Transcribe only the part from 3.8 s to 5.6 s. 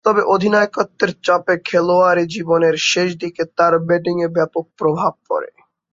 ব্যাটিংয়ে ব্যাপক প্রভাব পড়ে।